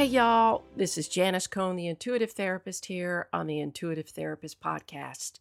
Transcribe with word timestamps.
Hey, 0.00 0.06
y'all, 0.06 0.62
this 0.74 0.96
is 0.96 1.08
Janis 1.08 1.46
Cohen, 1.46 1.76
the 1.76 1.86
intuitive 1.86 2.32
therapist, 2.32 2.86
here 2.86 3.28
on 3.34 3.46
the 3.46 3.60
Intuitive 3.60 4.08
Therapist 4.08 4.58
Podcast. 4.58 5.40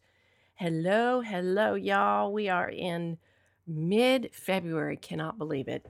Hello, 0.56 1.22
hello, 1.22 1.76
y'all. 1.76 2.34
We 2.34 2.50
are 2.50 2.68
in 2.68 3.20
mid 3.66 4.32
February. 4.34 4.98
Cannot 4.98 5.38
believe 5.38 5.70
it. 5.70 5.86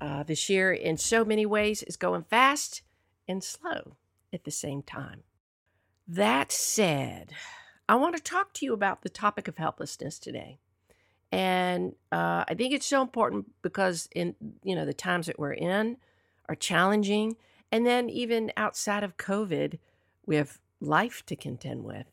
Uh, 0.00 0.22
this 0.22 0.48
year, 0.48 0.72
in 0.72 0.96
so 0.96 1.26
many 1.26 1.44
ways, 1.44 1.82
is 1.82 1.98
going 1.98 2.22
fast 2.22 2.80
and 3.28 3.44
slow 3.44 3.98
at 4.32 4.44
the 4.44 4.50
same 4.50 4.80
time. 4.80 5.22
That 6.08 6.50
said, 6.50 7.32
I 7.86 7.96
want 7.96 8.16
to 8.16 8.22
talk 8.22 8.54
to 8.54 8.64
you 8.64 8.72
about 8.72 9.02
the 9.02 9.10
topic 9.10 9.46
of 9.46 9.58
helplessness 9.58 10.18
today. 10.18 10.58
And 11.30 11.92
uh, 12.10 12.46
I 12.48 12.54
think 12.56 12.72
it's 12.72 12.86
so 12.86 13.02
important 13.02 13.52
because 13.60 14.08
in 14.14 14.36
you 14.62 14.74
know 14.74 14.86
the 14.86 14.94
times 14.94 15.26
that 15.26 15.38
we're 15.38 15.52
in 15.52 15.98
are 16.48 16.54
challenging 16.54 17.36
and 17.72 17.86
then, 17.86 18.08
even 18.08 18.52
outside 18.56 19.02
of 19.02 19.16
COVID, 19.16 19.78
we 20.24 20.36
have 20.36 20.58
life 20.80 21.24
to 21.26 21.36
contend 21.36 21.84
with. 21.84 22.06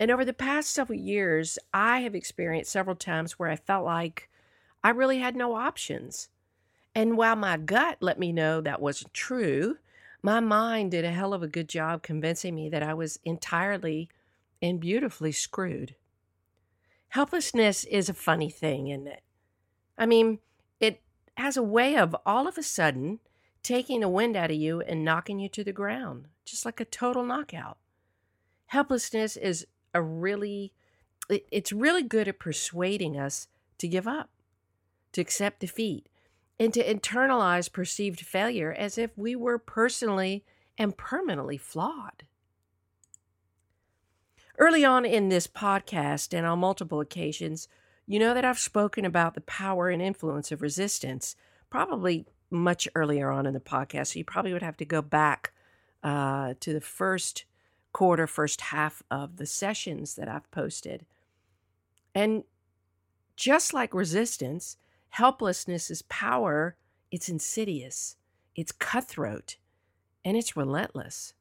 And 0.00 0.10
over 0.10 0.24
the 0.24 0.32
past 0.32 0.70
several 0.70 0.98
years, 0.98 1.58
I 1.72 2.00
have 2.00 2.14
experienced 2.14 2.72
several 2.72 2.96
times 2.96 3.38
where 3.38 3.48
I 3.48 3.56
felt 3.56 3.84
like 3.84 4.28
I 4.82 4.90
really 4.90 5.18
had 5.18 5.36
no 5.36 5.54
options. 5.54 6.28
And 6.94 7.16
while 7.16 7.36
my 7.36 7.56
gut 7.56 7.98
let 8.00 8.18
me 8.18 8.32
know 8.32 8.60
that 8.60 8.80
wasn't 8.80 9.14
true, 9.14 9.78
my 10.22 10.40
mind 10.40 10.90
did 10.90 11.04
a 11.04 11.10
hell 11.10 11.34
of 11.34 11.42
a 11.42 11.48
good 11.48 11.68
job 11.68 12.02
convincing 12.02 12.54
me 12.54 12.68
that 12.70 12.82
I 12.82 12.94
was 12.94 13.18
entirely 13.24 14.08
and 14.62 14.80
beautifully 14.80 15.32
screwed. 15.32 15.94
Helplessness 17.08 17.84
is 17.84 18.08
a 18.08 18.14
funny 18.14 18.50
thing, 18.50 18.88
isn't 18.88 19.06
it? 19.06 19.22
I 19.96 20.06
mean, 20.06 20.40
it 20.80 21.02
has 21.36 21.56
a 21.56 21.62
way 21.62 21.96
of 21.96 22.16
all 22.26 22.48
of 22.48 22.58
a 22.58 22.62
sudden 22.62 23.20
taking 23.64 24.00
the 24.00 24.08
wind 24.08 24.36
out 24.36 24.50
of 24.50 24.56
you 24.56 24.82
and 24.82 25.04
knocking 25.04 25.40
you 25.40 25.48
to 25.48 25.64
the 25.64 25.72
ground, 25.72 26.26
just 26.44 26.64
like 26.64 26.78
a 26.78 26.84
total 26.84 27.24
knockout. 27.24 27.78
Helplessness 28.66 29.36
is 29.36 29.66
a 29.92 30.00
really, 30.00 30.72
it's 31.28 31.72
really 31.72 32.02
good 32.02 32.28
at 32.28 32.38
persuading 32.38 33.18
us 33.18 33.48
to 33.78 33.88
give 33.88 34.06
up, 34.06 34.30
to 35.12 35.20
accept 35.20 35.60
defeat, 35.60 36.08
and 36.60 36.72
to 36.74 36.84
internalize 36.84 37.72
perceived 37.72 38.20
failure 38.20 38.72
as 38.72 38.98
if 38.98 39.16
we 39.16 39.34
were 39.34 39.58
personally 39.58 40.44
and 40.78 40.96
permanently 40.96 41.56
flawed. 41.56 42.24
Early 44.58 44.84
on 44.84 45.04
in 45.04 45.30
this 45.30 45.46
podcast 45.46 46.36
and 46.36 46.46
on 46.46 46.60
multiple 46.60 47.00
occasions, 47.00 47.66
you 48.06 48.18
know 48.18 48.34
that 48.34 48.44
I've 48.44 48.58
spoken 48.58 49.04
about 49.04 49.34
the 49.34 49.40
power 49.40 49.88
and 49.88 50.02
influence 50.02 50.52
of 50.52 50.62
resistance, 50.62 51.34
probably 51.70 52.26
much 52.54 52.88
earlier 52.94 53.30
on 53.30 53.46
in 53.46 53.54
the 53.54 53.60
podcast. 53.60 54.08
So 54.08 54.18
you 54.18 54.24
probably 54.24 54.52
would 54.52 54.62
have 54.62 54.76
to 54.78 54.84
go 54.84 55.02
back 55.02 55.52
uh, 56.02 56.54
to 56.60 56.72
the 56.72 56.80
first 56.80 57.44
quarter, 57.92 58.26
first 58.26 58.60
half 58.60 59.02
of 59.10 59.36
the 59.36 59.46
sessions 59.46 60.14
that 60.14 60.28
I've 60.28 60.50
posted. 60.50 61.04
And 62.14 62.44
just 63.36 63.74
like 63.74 63.94
resistance, 63.94 64.76
helplessness 65.10 65.90
is 65.90 66.02
power. 66.02 66.76
It's 67.10 67.28
insidious, 67.28 68.16
it's 68.54 68.72
cutthroat, 68.72 69.56
and 70.24 70.36
it's 70.36 70.56
relentless. 70.56 71.34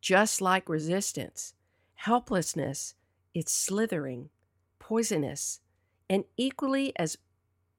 Just 0.00 0.40
like 0.40 0.68
resistance, 0.68 1.54
helplessness, 1.94 2.94
it's 3.34 3.52
slithering, 3.52 4.30
poisonous, 4.78 5.60
and 6.08 6.24
equally 6.36 6.92
as 6.96 7.16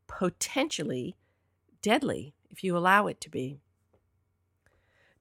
potentially 0.07 1.15
deadly 1.81 2.33
if 2.51 2.63
you 2.63 2.77
allow 2.77 3.07
it 3.07 3.21
to 3.21 3.29
be. 3.29 3.59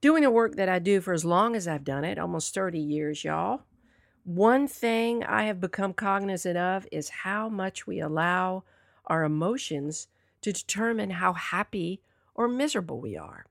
Doing 0.01 0.23
the 0.23 0.31
work 0.31 0.55
that 0.55 0.69
I 0.69 0.79
do 0.79 0.99
for 0.99 1.13
as 1.13 1.23
long 1.23 1.55
as 1.55 1.67
I've 1.67 1.83
done 1.83 2.03
it, 2.03 2.17
almost 2.17 2.53
30 2.53 2.79
years, 2.79 3.23
y'all, 3.23 3.61
one 4.23 4.67
thing 4.67 5.23
I 5.23 5.43
have 5.43 5.59
become 5.59 5.93
cognizant 5.93 6.57
of 6.57 6.87
is 6.91 7.09
how 7.09 7.49
much 7.49 7.87
we 7.87 7.99
allow 7.99 8.63
our 9.05 9.23
emotions 9.23 10.07
to 10.41 10.51
determine 10.51 11.11
how 11.11 11.33
happy 11.33 12.01
or 12.33 12.47
miserable 12.47 12.99
we 12.99 13.17
are. 13.17 13.45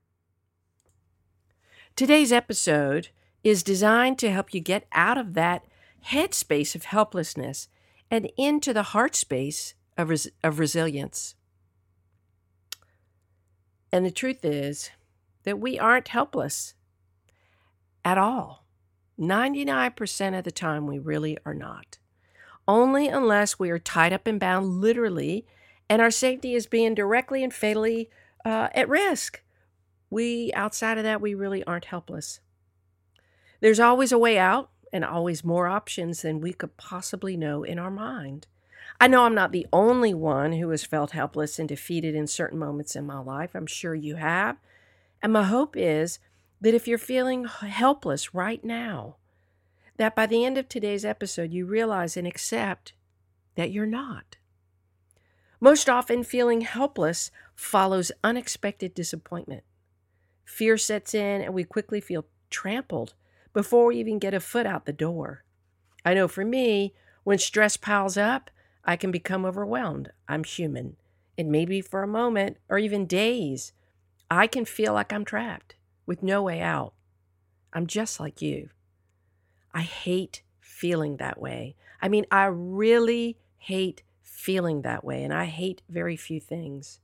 Today's 1.97 2.33
episode 2.33 3.09
is 3.43 3.63
designed 3.63 4.19
to 4.19 4.31
help 4.31 4.55
you 4.55 4.61
get 4.61 4.87
out 4.93 5.19
of 5.19 5.35
that 5.35 5.65
headspace 6.07 6.75
of 6.75 6.85
helplessness 6.85 7.69
and 8.11 8.31
into 8.37 8.73
the 8.73 8.83
heart 8.85 9.15
space 9.15 9.75
of, 9.97 10.09
res- 10.09 10.31
of 10.43 10.59
resilience. 10.59 11.35
And 13.93 14.05
the 14.05 14.11
truth 14.11 14.45
is 14.45 14.91
that 15.45 15.59
we 15.59 15.79
aren't 15.79 16.09
helpless 16.09 16.75
at 18.05 18.19
all. 18.19 18.65
99% 19.19 20.39
of 20.39 20.45
the 20.45 20.51
time, 20.51 20.87
we 20.87 20.99
really 20.99 21.37
are 21.45 21.55
not. 21.55 21.99
Only 22.67 23.09
unless 23.09 23.59
we 23.59 23.71
are 23.71 23.79
tied 23.79 24.13
up 24.13 24.27
and 24.27 24.41
bound 24.41 24.81
literally 24.81 25.45
and 25.91 26.01
our 26.01 26.13
safety 26.13 26.55
is 26.55 26.69
being 26.69 26.95
directly 26.95 27.43
and 27.43 27.53
fatally 27.53 28.09
uh, 28.45 28.69
at 28.73 28.89
risk. 28.89 29.43
We, 30.09 30.53
outside 30.55 30.99
of 30.99 31.05
that, 31.05 31.21
we 31.21 31.35
really 31.35 31.65
aren't 31.65 31.87
helpless. 31.87 32.39
There's 33.59 33.81
always 33.81 34.13
a 34.13 34.19
way 34.19 34.39
out 34.39 34.71
and 34.93 35.05
always 35.05 35.45
more 35.45 35.67
options 35.67 36.23
than 36.23 36.41
we 36.41 36.53
could 36.53 36.77
possibly 36.77 37.37
know 37.37 37.65
in 37.65 37.79
our 37.81 37.91
mind. 37.91 38.47
I 39.03 39.09
know 39.09 39.25
I'm 39.25 39.35
not 39.35 39.53
the 39.53 39.67
only 39.73 40.13
one 40.13 40.53
who 40.53 40.69
has 40.69 40.85
felt 40.85 41.13
helpless 41.13 41.59
and 41.59 41.67
defeated 41.67 42.15
in 42.15 42.27
certain 42.27 42.59
moments 42.59 42.95
in 42.95 43.07
my 43.07 43.19
life. 43.19 43.55
I'm 43.55 43.67
sure 43.67 43.95
you 43.95 44.17
have. 44.17 44.59
And 45.23 45.33
my 45.33 45.45
hope 45.45 45.75
is 45.75 46.19
that 46.61 46.75
if 46.75 46.87
you're 46.87 46.99
feeling 46.99 47.47
helpless 47.47 48.35
right 48.35 48.63
now, 48.63 49.17
that 49.97 50.15
by 50.15 50.27
the 50.27 50.45
end 50.45 50.59
of 50.59 50.69
today's 50.69 51.05
episode, 51.05 51.51
you 51.51 51.65
realize 51.65 52.17
and 52.17 52.27
accept 52.27 52.93
that 53.55 53.71
you're 53.71 53.87
not. 53.87 54.37
Most 55.61 55.89
often, 55.89 56.23
feeling 56.23 56.61
helpless 56.61 57.31
follows 57.55 58.13
unexpected 58.23 58.95
disappointment. 58.95 59.63
Fear 60.45 60.77
sets 60.77 61.15
in, 61.15 61.41
and 61.41 61.55
we 61.55 61.65
quickly 61.65 62.01
feel 62.01 62.27
trampled 62.51 63.15
before 63.55 63.87
we 63.87 63.97
even 63.99 64.19
get 64.19 64.35
a 64.35 64.41
foot 64.41 64.67
out 64.67 64.85
the 64.85 64.93
door. 64.93 65.45
I 66.05 66.15
know 66.15 66.29
for 66.29 66.45
me, 66.45 66.95
when 67.25 67.39
stress 67.39 67.77
piles 67.77 68.17
up, 68.17 68.51
I 68.85 68.97
can 68.97 69.11
become 69.11 69.45
overwhelmed. 69.45 70.13
I'm 70.29 70.45
human. 70.45 70.97
And 71.37 71.51
maybe 71.51 71.81
for 71.81 72.03
a 72.03 72.09
moment 72.09 72.59
or 72.69 72.79
even 72.79 73.07
days, 73.07 73.73
I 74.31 74.47
can 74.47 74.65
feel 74.65 74.93
like 74.93 75.13
I'm 75.13 75.25
trapped 75.25 75.75
with 76.07 76.23
no 76.23 76.43
way 76.43 76.61
out. 76.61 76.93
I'm 77.73 77.87
just 77.87 78.21
like 78.21 78.43
you. 78.43 78.71
I 79.73 79.83
hate 79.83 80.43
feeling 80.59 81.17
that 81.17 81.41
way. 81.41 81.77
I 82.03 82.09
mean, 82.09 82.27
I 82.31 82.47
really 82.47 83.39
hate 83.59 84.03
feeling 84.23 84.83
that 84.83 85.05
way, 85.05 85.23
and 85.23 85.33
I 85.33 85.45
hate 85.45 85.83
very 85.89 86.17
few 86.17 86.41
things. 86.41 87.01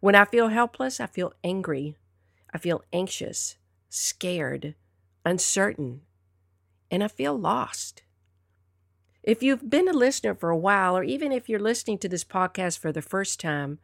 When 0.00 0.14
I 0.14 0.24
feel 0.24 0.48
helpless, 0.48 1.00
I 1.00 1.06
feel 1.06 1.32
angry. 1.42 1.96
I 2.52 2.58
feel 2.58 2.82
anxious, 2.92 3.56
scared, 3.88 4.74
uncertain, 5.24 6.02
and 6.90 7.02
I 7.02 7.08
feel 7.08 7.38
lost. 7.38 8.02
If 9.26 9.42
you've 9.42 9.68
been 9.68 9.88
a 9.88 9.92
listener 9.92 10.36
for 10.36 10.50
a 10.50 10.56
while, 10.56 10.96
or 10.96 11.02
even 11.02 11.32
if 11.32 11.48
you're 11.48 11.58
listening 11.58 11.98
to 11.98 12.08
this 12.08 12.22
podcast 12.22 12.78
for 12.78 12.92
the 12.92 13.02
first 13.02 13.40
time, 13.40 13.80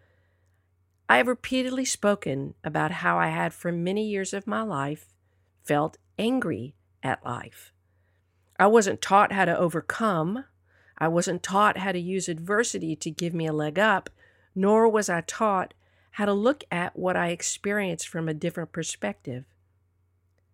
I 1.08 1.16
have 1.16 1.26
repeatedly 1.26 1.84
spoken 1.84 2.54
about 2.62 2.92
how 2.92 3.18
I 3.18 3.26
had, 3.26 3.52
for 3.52 3.72
many 3.72 4.06
years 4.06 4.32
of 4.32 4.46
my 4.46 4.62
life, 4.62 5.12
felt 5.64 5.98
angry 6.16 6.76
at 7.02 7.24
life. 7.24 7.72
I 8.56 8.68
wasn't 8.68 9.02
taught 9.02 9.32
how 9.32 9.44
to 9.44 9.58
overcome. 9.58 10.44
I 10.96 11.08
wasn't 11.08 11.42
taught 11.42 11.78
how 11.78 11.90
to 11.90 11.98
use 11.98 12.28
adversity 12.28 12.94
to 12.94 13.10
give 13.10 13.34
me 13.34 13.48
a 13.48 13.52
leg 13.52 13.80
up, 13.80 14.10
nor 14.54 14.88
was 14.88 15.08
I 15.08 15.22
taught 15.22 15.74
how 16.12 16.24
to 16.24 16.32
look 16.32 16.62
at 16.70 16.96
what 16.96 17.16
I 17.16 17.30
experienced 17.30 18.06
from 18.06 18.28
a 18.28 18.34
different 18.34 18.70
perspective. 18.70 19.44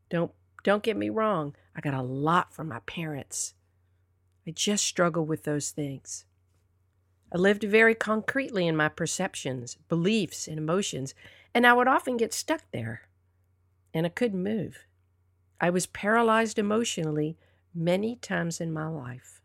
Don't 0.08 0.32
don't 0.64 0.82
get 0.82 0.96
me 0.96 1.10
wrong, 1.10 1.54
I 1.76 1.82
got 1.82 1.94
a 1.94 2.02
lot 2.02 2.54
from 2.54 2.68
my 2.68 2.80
parents. 2.80 3.52
I 4.48 4.50
just 4.52 4.86
struggle 4.86 5.26
with 5.26 5.44
those 5.44 5.70
things. 5.70 6.24
I 7.30 7.36
lived 7.36 7.64
very 7.64 7.94
concretely 7.94 8.66
in 8.66 8.76
my 8.76 8.88
perceptions, 8.88 9.76
beliefs, 9.90 10.48
and 10.48 10.56
emotions, 10.56 11.14
And 11.54 11.66
I 11.66 11.74
would 11.74 11.86
often 11.86 12.16
get 12.16 12.32
stuck 12.32 12.62
there 12.72 13.02
and 13.92 14.06
I 14.06 14.08
couldn't 14.08 14.42
move. 14.42 14.86
I 15.60 15.68
was 15.68 15.86
paralyzed 15.86 16.58
emotionally 16.58 17.36
many 17.74 18.16
times 18.16 18.58
in 18.60 18.72
my 18.72 18.86
life. 18.86 19.42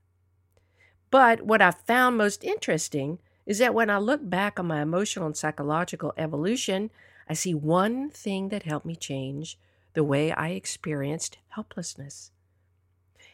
But 1.12 1.42
what 1.42 1.62
I 1.62 1.72
found 1.72 2.18
most 2.18 2.44
interesting 2.44 3.20
is 3.46 3.60
that 3.60 3.74
when 3.74 3.90
I 3.90 3.98
look 3.98 4.22
back 4.30 4.58
on 4.58 4.68
my 4.68 4.82
emotional 4.82 5.26
and 5.26 5.36
psychological 5.36 6.14
evolution, 6.18 6.92
I 7.28 7.34
see 7.34 7.54
one 7.54 8.10
thing 8.10 8.50
that 8.50 8.64
helped 8.64 8.86
me 8.86 8.96
change 8.96 9.58
the 9.94 10.04
way 10.04 10.32
I 10.32 10.50
experienced 10.50 11.40
helplessness. 11.50 12.32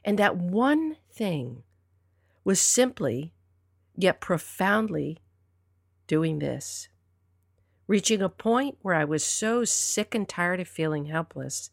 And 0.03 0.17
that 0.17 0.37
one 0.37 0.97
thing 1.19 1.63
was 2.45 2.61
simply, 2.61 3.33
yet 3.95 4.21
profoundly, 4.21 5.19
doing 6.07 6.39
this. 6.39 6.87
Reaching 7.87 8.21
a 8.21 8.29
point 8.29 8.77
where 8.81 8.95
I 8.95 9.03
was 9.03 9.23
so 9.23 9.65
sick 9.65 10.15
and 10.15 10.27
tired 10.27 10.61
of 10.61 10.67
feeling 10.67 11.05
helpless, 11.05 11.71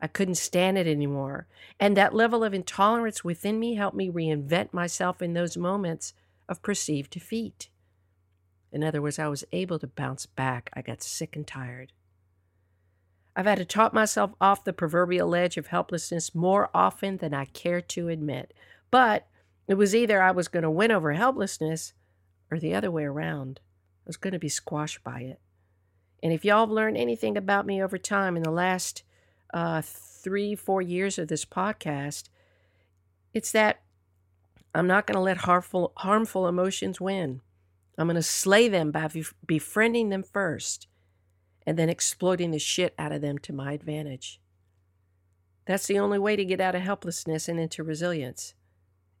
I 0.00 0.08
couldn't 0.08 0.34
stand 0.34 0.78
it 0.78 0.88
anymore. 0.88 1.46
And 1.78 1.96
that 1.96 2.12
level 2.12 2.42
of 2.42 2.52
intolerance 2.52 3.22
within 3.22 3.60
me 3.60 3.76
helped 3.76 3.96
me 3.96 4.10
reinvent 4.10 4.72
myself 4.72 5.22
in 5.22 5.32
those 5.32 5.56
moments 5.56 6.12
of 6.48 6.60
perceived 6.60 7.12
defeat. 7.12 7.68
In 8.72 8.82
other 8.82 9.00
words, 9.00 9.20
I 9.20 9.28
was 9.28 9.44
able 9.52 9.78
to 9.78 9.86
bounce 9.86 10.26
back. 10.26 10.70
I 10.74 10.82
got 10.82 11.04
sick 11.04 11.36
and 11.36 11.46
tired. 11.46 11.92
I've 13.36 13.46
had 13.46 13.58
to 13.58 13.64
talk 13.64 13.94
myself 13.94 14.32
off 14.40 14.64
the 14.64 14.72
proverbial 14.72 15.28
ledge 15.28 15.56
of 15.56 15.68
helplessness 15.68 16.34
more 16.34 16.68
often 16.74 17.18
than 17.18 17.32
I 17.32 17.46
care 17.46 17.80
to 17.80 18.08
admit. 18.08 18.52
But 18.92 19.26
it 19.66 19.74
was 19.74 19.94
either 19.94 20.22
I 20.22 20.30
was 20.30 20.46
going 20.46 20.62
to 20.62 20.70
win 20.70 20.92
over 20.92 21.14
helplessness 21.14 21.94
or 22.50 22.60
the 22.60 22.74
other 22.74 22.90
way 22.90 23.04
around. 23.04 23.58
I 24.04 24.06
was 24.06 24.18
going 24.18 24.34
to 24.34 24.38
be 24.38 24.48
squashed 24.48 25.02
by 25.02 25.20
it. 25.20 25.40
And 26.22 26.32
if 26.32 26.44
y'all 26.44 26.66
have 26.66 26.70
learned 26.70 26.98
anything 26.98 27.36
about 27.36 27.66
me 27.66 27.82
over 27.82 27.98
time 27.98 28.36
in 28.36 28.44
the 28.44 28.50
last 28.50 29.02
uh, 29.52 29.82
three, 29.82 30.54
four 30.54 30.82
years 30.82 31.18
of 31.18 31.28
this 31.28 31.44
podcast, 31.44 32.28
it's 33.34 33.50
that 33.52 33.80
I'm 34.74 34.86
not 34.86 35.06
going 35.06 35.16
to 35.16 35.20
let 35.20 35.38
harmful, 35.38 35.92
harmful 35.96 36.46
emotions 36.46 37.00
win. 37.00 37.40
I'm 37.96 38.06
going 38.06 38.16
to 38.16 38.22
slay 38.22 38.68
them 38.68 38.90
by 38.90 39.10
befriending 39.46 40.10
them 40.10 40.22
first 40.22 40.86
and 41.66 41.78
then 41.78 41.88
exploiting 41.88 42.50
the 42.50 42.58
shit 42.58 42.94
out 42.98 43.12
of 43.12 43.22
them 43.22 43.38
to 43.38 43.52
my 43.52 43.72
advantage. 43.72 44.40
That's 45.64 45.86
the 45.86 45.98
only 45.98 46.18
way 46.18 46.36
to 46.36 46.44
get 46.44 46.60
out 46.60 46.74
of 46.74 46.82
helplessness 46.82 47.48
and 47.48 47.58
into 47.58 47.82
resilience. 47.82 48.54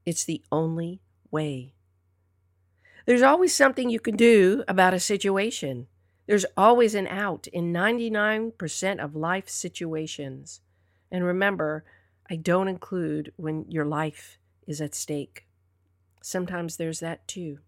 It's 0.04 0.24
the 0.24 0.42
only 0.50 1.00
way. 1.30 1.74
There's 3.06 3.22
always 3.22 3.54
something 3.54 3.90
you 3.90 4.00
can 4.00 4.16
do 4.16 4.64
about 4.68 4.94
a 4.94 5.00
situation. 5.00 5.88
There's 6.26 6.46
always 6.56 6.94
an 6.94 7.08
out 7.08 7.46
in 7.48 7.72
99% 7.72 8.98
of 9.04 9.16
life 9.16 9.48
situations. 9.48 10.60
And 11.10 11.24
remember, 11.24 11.84
I 12.30 12.36
don't 12.36 12.68
include 12.68 13.32
when 13.36 13.66
your 13.68 13.84
life 13.84 14.38
is 14.66 14.80
at 14.80 14.94
stake. 14.94 15.46
Sometimes 16.22 16.76
there's 16.76 17.00
that 17.00 17.26
too. 17.26 17.58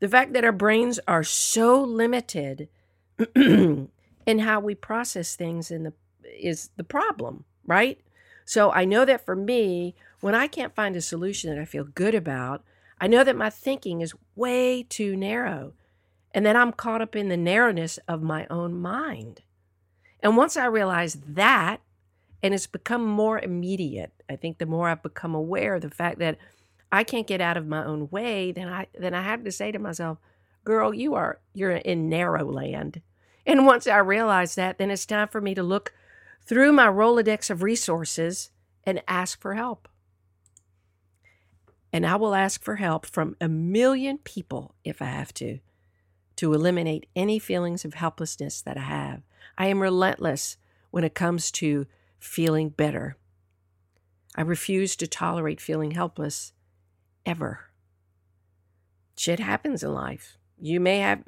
The 0.00 0.08
fact 0.08 0.34
that 0.34 0.44
our 0.44 0.52
brains 0.52 1.00
are 1.08 1.24
so 1.24 1.82
limited 1.82 2.68
in 3.34 3.88
how 4.26 4.60
we 4.60 4.74
process 4.74 5.34
things 5.34 5.70
in 5.70 5.84
the 5.84 5.92
is 6.24 6.70
the 6.76 6.84
problem, 6.84 7.44
right? 7.66 7.98
So 8.44 8.70
I 8.70 8.84
know 8.84 9.04
that 9.04 9.24
for 9.24 9.34
me, 9.34 9.94
when 10.20 10.34
I 10.34 10.46
can't 10.46 10.74
find 10.74 10.96
a 10.96 11.00
solution 11.00 11.50
that 11.50 11.60
I 11.60 11.64
feel 11.64 11.84
good 11.84 12.14
about, 12.14 12.64
I 13.00 13.06
know 13.06 13.24
that 13.24 13.36
my 13.36 13.50
thinking 13.50 14.00
is 14.00 14.14
way 14.34 14.82
too 14.82 15.16
narrow 15.16 15.74
and 16.32 16.44
that 16.44 16.56
I'm 16.56 16.72
caught 16.72 17.02
up 17.02 17.14
in 17.14 17.28
the 17.28 17.36
narrowness 17.36 17.98
of 18.08 18.22
my 18.22 18.46
own 18.48 18.80
mind. 18.80 19.42
And 20.20 20.36
once 20.36 20.56
I 20.56 20.66
realize 20.66 21.14
that, 21.28 21.80
and 22.42 22.54
it's 22.54 22.66
become 22.66 23.04
more 23.04 23.38
immediate, 23.38 24.12
I 24.28 24.36
think 24.36 24.58
the 24.58 24.66
more 24.66 24.88
I've 24.88 25.02
become 25.02 25.34
aware 25.34 25.74
of 25.74 25.82
the 25.82 25.90
fact 25.90 26.18
that 26.18 26.38
I 26.92 27.04
can't 27.04 27.26
get 27.26 27.40
out 27.40 27.56
of 27.56 27.66
my 27.66 27.84
own 27.84 28.08
way, 28.10 28.52
then 28.52 28.68
I 28.68 28.86
then 28.98 29.14
I 29.14 29.22
have 29.22 29.44
to 29.44 29.52
say 29.52 29.72
to 29.72 29.78
myself, 29.78 30.18
girl, 30.64 30.94
you 30.94 31.14
are 31.14 31.40
you're 31.52 31.72
in 31.72 32.08
narrow 32.08 32.44
land. 32.44 33.02
And 33.44 33.66
once 33.66 33.86
I 33.86 33.98
realize 33.98 34.54
that, 34.54 34.78
then 34.78 34.90
it's 34.90 35.06
time 35.06 35.28
for 35.28 35.40
me 35.40 35.54
to 35.54 35.62
look 35.62 35.92
through 36.44 36.72
my 36.72 36.86
Rolodex 36.86 37.50
of 37.50 37.62
resources 37.62 38.50
and 38.84 39.02
ask 39.08 39.40
for 39.40 39.54
help. 39.54 39.88
And 41.96 42.04
I 42.04 42.16
will 42.16 42.34
ask 42.34 42.62
for 42.62 42.76
help 42.76 43.06
from 43.06 43.36
a 43.40 43.48
million 43.48 44.18
people 44.18 44.74
if 44.84 45.00
I 45.00 45.06
have 45.06 45.32
to, 45.32 45.60
to 46.36 46.52
eliminate 46.52 47.06
any 47.16 47.38
feelings 47.38 47.86
of 47.86 47.94
helplessness 47.94 48.60
that 48.60 48.76
I 48.76 48.82
have. 48.82 49.22
I 49.56 49.68
am 49.68 49.80
relentless 49.80 50.58
when 50.90 51.04
it 51.04 51.14
comes 51.14 51.50
to 51.52 51.86
feeling 52.18 52.68
better. 52.68 53.16
I 54.36 54.42
refuse 54.42 54.94
to 54.96 55.06
tolerate 55.06 55.58
feeling 55.58 55.92
helpless 55.92 56.52
ever. 57.24 57.70
Shit 59.16 59.40
happens 59.40 59.82
in 59.82 59.94
life. 59.94 60.36
You 60.60 60.80
may 60.80 60.98
have 60.98 61.24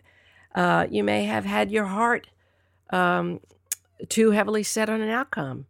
uh, 0.54 0.86
you 0.90 1.02
may 1.02 1.24
have 1.24 1.46
had 1.46 1.70
your 1.70 1.86
heart 1.86 2.28
um, 2.90 3.40
too 4.10 4.32
heavily 4.32 4.64
set 4.64 4.90
on 4.90 5.00
an 5.00 5.08
outcome. 5.08 5.64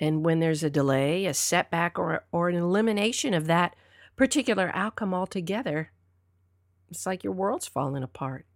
And 0.00 0.24
when 0.24 0.40
there's 0.40 0.64
a 0.64 0.70
delay, 0.70 1.24
a 1.24 1.34
setback, 1.34 2.00
or, 2.00 2.24
or 2.32 2.48
an 2.48 2.56
elimination 2.56 3.32
of 3.32 3.46
that 3.46 3.76
particular 4.16 4.70
outcome 4.74 5.12
altogether, 5.12 5.90
it's 6.90 7.06
like 7.06 7.24
your 7.24 7.32
world's 7.32 7.66
falling 7.66 8.02
apart. 8.02 8.46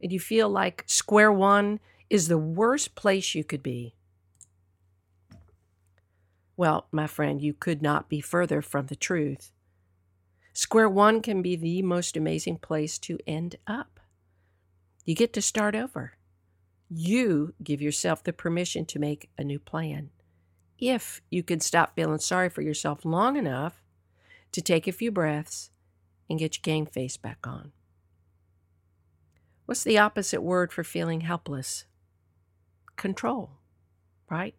And 0.00 0.12
you 0.12 0.20
feel 0.20 0.48
like 0.48 0.84
square 0.86 1.32
one 1.32 1.80
is 2.08 2.28
the 2.28 2.38
worst 2.38 2.94
place 2.94 3.34
you 3.34 3.44
could 3.44 3.62
be. 3.62 3.94
Well, 6.56 6.86
my 6.90 7.06
friend, 7.06 7.40
you 7.40 7.54
could 7.54 7.82
not 7.82 8.08
be 8.08 8.20
further 8.20 8.62
from 8.62 8.86
the 8.86 8.96
truth. 8.96 9.52
Square 10.52 10.90
one 10.90 11.22
can 11.22 11.40
be 11.40 11.54
the 11.54 11.82
most 11.82 12.16
amazing 12.16 12.58
place 12.58 12.98
to 12.98 13.18
end 13.26 13.56
up. 13.66 14.00
You 15.04 15.14
get 15.14 15.32
to 15.34 15.42
start 15.42 15.74
over. 15.74 16.14
You 16.90 17.54
give 17.62 17.80
yourself 17.80 18.24
the 18.24 18.32
permission 18.32 18.84
to 18.86 18.98
make 18.98 19.30
a 19.38 19.44
new 19.44 19.58
plan. 19.58 20.10
If 20.78 21.20
you 21.30 21.42
can 21.42 21.60
stop 21.60 21.94
feeling 21.94 22.18
sorry 22.18 22.48
for 22.48 22.62
yourself 22.62 23.04
long 23.04 23.36
enough 23.36 23.82
to 24.52 24.62
take 24.62 24.86
a 24.86 24.92
few 24.92 25.10
breaths 25.10 25.70
and 26.28 26.38
get 26.38 26.56
your 26.56 26.62
game 26.62 26.86
face 26.86 27.16
back 27.16 27.46
on. 27.46 27.72
What's 29.66 29.84
the 29.84 29.98
opposite 29.98 30.42
word 30.42 30.72
for 30.72 30.82
feeling 30.82 31.20
helpless? 31.22 31.84
Control, 32.96 33.50
right? 34.30 34.54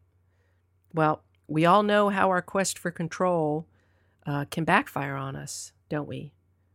Well, 0.93 1.23
we 1.47 1.65
all 1.65 1.83
know 1.83 2.09
how 2.09 2.29
our 2.29 2.41
quest 2.41 2.77
for 2.77 2.91
control 2.91 3.67
uh, 4.25 4.45
can 4.51 4.63
backfire 4.63 5.15
on 5.15 5.35
us, 5.35 5.71
don't 5.89 6.07
we? 6.07 6.31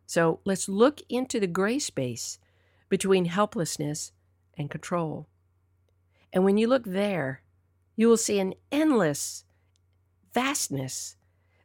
So 0.07 0.41
let's 0.45 0.69
look 0.69 1.00
into 1.09 1.38
the 1.38 1.47
gray 1.47 1.79
space 1.79 2.38
between 2.88 3.27
helplessness 3.27 4.12
and 4.59 4.71
control. 4.71 5.29
And 6.33 6.45
when 6.45 6.57
you 6.57 6.67
look 6.67 6.85
there, 6.85 7.43
you 7.97 8.09
will 8.09 8.17
see 8.17 8.41
an 8.41 8.55
endless 8.73 9.45
vastness 10.33 11.17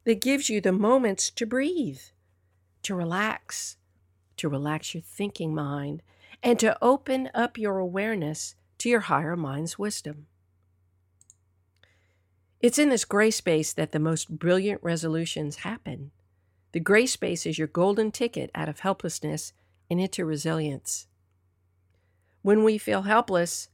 that 0.10 0.22
gives 0.22 0.50
you 0.50 0.60
the 0.60 0.72
moments 0.72 1.30
to 1.30 1.46
breathe, 1.46 2.02
to 2.82 2.96
relax, 2.96 3.78
to 4.38 4.50
relax 4.50 4.96
your 4.96 5.04
thinking 5.04 5.54
mind, 5.54 6.02
and 6.42 6.58
to 6.58 6.76
open 6.84 7.30
up 7.36 7.60
your 7.60 7.78
awareness 7.78 8.56
to 8.80 8.90
your 8.90 9.02
higher 9.02 9.36
mind's 9.36 9.78
wisdom. 9.78 10.26
It's 12.60 12.80
in 12.80 12.90
this 12.90 13.06
gray 13.06 13.30
space 13.30 13.72
that 13.74 13.92
the 13.92 14.00
most 14.00 14.40
brilliant 14.40 14.82
resolutions 14.82 15.58
happen. 15.58 16.10
The 16.72 16.80
gray 16.80 17.06
space 17.06 17.46
is 17.46 17.60
your 17.60 17.68
golden 17.68 18.12
ticket 18.12 18.50
out 18.56 18.68
of 18.68 18.80
helplessness 18.80 19.54
and 19.92 20.02
into 20.02 20.26
resilience. 20.26 21.06
When 22.42 22.64
we 22.64 22.80
feel 22.80 23.04
helpless, 23.04 23.70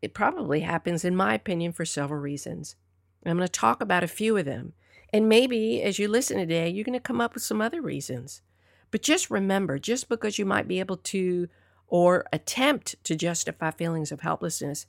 it 0.00 0.14
probably 0.14 0.60
happens, 0.60 1.04
in 1.04 1.16
my 1.16 1.34
opinion, 1.34 1.72
for 1.72 1.84
several 1.84 2.20
reasons. 2.20 2.76
I'm 3.24 3.36
going 3.36 3.48
to 3.48 3.52
talk 3.52 3.80
about 3.80 4.04
a 4.04 4.06
few 4.06 4.36
of 4.36 4.44
them. 4.44 4.72
And 5.12 5.28
maybe 5.28 5.82
as 5.82 5.98
you 5.98 6.08
listen 6.08 6.38
today, 6.38 6.68
you're 6.68 6.84
going 6.84 6.92
to 6.92 7.00
come 7.00 7.20
up 7.20 7.34
with 7.34 7.42
some 7.42 7.60
other 7.60 7.80
reasons. 7.80 8.42
But 8.90 9.02
just 9.02 9.30
remember 9.30 9.78
just 9.78 10.08
because 10.08 10.38
you 10.38 10.44
might 10.44 10.68
be 10.68 10.80
able 10.80 10.96
to 10.98 11.48
or 11.88 12.24
attempt 12.32 12.96
to 13.04 13.14
justify 13.14 13.70
feelings 13.70 14.10
of 14.10 14.20
helplessness 14.20 14.86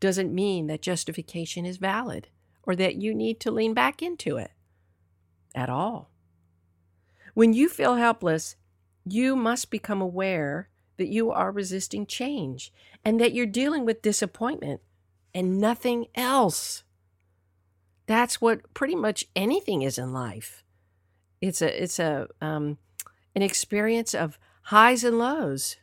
doesn't 0.00 0.34
mean 0.34 0.66
that 0.66 0.82
justification 0.82 1.64
is 1.64 1.78
valid 1.78 2.28
or 2.62 2.76
that 2.76 2.96
you 2.96 3.14
need 3.14 3.40
to 3.40 3.50
lean 3.50 3.74
back 3.74 4.02
into 4.02 4.36
it 4.36 4.50
at 5.54 5.70
all. 5.70 6.10
When 7.34 7.52
you 7.52 7.68
feel 7.68 7.96
helpless, 7.96 8.56
you 9.04 9.36
must 9.36 9.70
become 9.70 10.00
aware 10.00 10.68
that 10.96 11.08
you 11.08 11.30
are 11.30 11.50
resisting 11.50 12.06
change 12.06 12.72
and 13.04 13.20
that 13.20 13.32
you're 13.32 13.46
dealing 13.46 13.84
with 13.84 14.02
disappointment 14.02 14.80
and 15.34 15.60
nothing 15.60 16.06
else. 16.14 16.84
That's 18.06 18.40
what 18.40 18.72
pretty 18.74 18.94
much 18.94 19.24
anything 19.34 19.82
is 19.82 19.98
in 19.98 20.12
life. 20.12 20.62
It's 21.40 21.62
a 21.62 21.82
it's 21.82 21.98
a 21.98 22.28
um, 22.40 22.78
an 23.34 23.42
experience 23.42 24.14
of 24.14 24.38
highs 24.64 25.04
and 25.04 25.18
lows, 25.18 25.76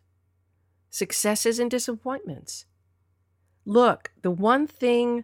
successes 0.90 1.60
and 1.60 1.70
disappointments. 1.70 2.66
Look, 3.66 4.12
the 4.22 4.32
one 4.32 4.66
thing, 4.66 5.24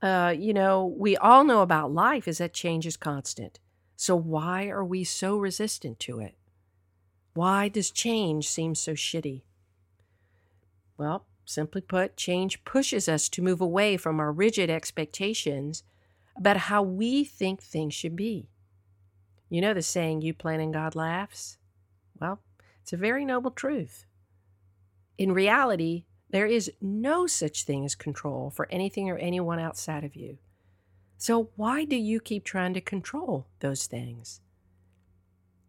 uh, 0.00 0.34
you 0.36 0.54
know, 0.54 0.86
we 0.96 1.16
all 1.16 1.44
know 1.44 1.62
about 1.62 1.92
life 1.92 2.28
is 2.28 2.38
that 2.38 2.52
change 2.52 2.86
is 2.86 2.96
constant. 2.96 3.58
So 3.96 4.14
why 4.16 4.68
are 4.68 4.84
we 4.84 5.04
so 5.04 5.36
resistant 5.36 5.98
to 6.00 6.20
it? 6.20 6.34
Why 7.34 7.68
does 7.68 7.90
change 7.90 8.48
seem 8.48 8.74
so 8.74 8.92
shitty? 8.92 9.42
Well, 10.96 11.26
simply 11.44 11.80
put, 11.80 12.16
change 12.16 12.64
pushes 12.64 13.08
us 13.08 13.28
to 13.30 13.42
move 13.42 13.60
away 13.60 13.96
from 13.96 14.20
our 14.20 14.30
rigid 14.30 14.70
expectations 14.70 15.82
about 16.36 16.56
how 16.56 16.82
we 16.82 17.24
think 17.24 17.62
things 17.62 17.94
should 17.94 18.16
be. 18.16 18.48
You 19.48 19.60
know 19.60 19.74
the 19.74 19.82
saying, 19.82 20.22
you 20.22 20.34
plan 20.34 20.60
and 20.60 20.72
God 20.72 20.94
laughs? 20.94 21.58
Well, 22.20 22.40
it's 22.82 22.92
a 22.92 22.96
very 22.96 23.24
noble 23.24 23.50
truth. 23.50 24.06
In 25.16 25.32
reality, 25.32 26.06
there 26.30 26.46
is 26.46 26.72
no 26.80 27.26
such 27.26 27.64
thing 27.64 27.84
as 27.84 27.94
control 27.94 28.50
for 28.50 28.66
anything 28.70 29.08
or 29.08 29.16
anyone 29.18 29.60
outside 29.60 30.02
of 30.02 30.16
you. 30.16 30.38
So, 31.16 31.50
why 31.56 31.84
do 31.84 31.96
you 31.96 32.20
keep 32.20 32.44
trying 32.44 32.74
to 32.74 32.80
control 32.80 33.46
those 33.60 33.86
things? 33.86 34.40